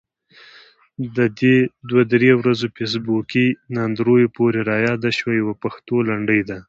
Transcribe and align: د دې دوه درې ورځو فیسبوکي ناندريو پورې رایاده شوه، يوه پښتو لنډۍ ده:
د 1.15 1.17
دې 1.39 1.55
دوه 1.89 2.01
درې 2.13 2.31
ورځو 2.39 2.67
فیسبوکي 2.75 3.47
ناندريو 3.75 4.33
پورې 4.37 4.59
رایاده 4.71 5.11
شوه، 5.17 5.33
يوه 5.41 5.53
پښتو 5.63 5.95
لنډۍ 6.09 6.41
ده: 6.49 6.57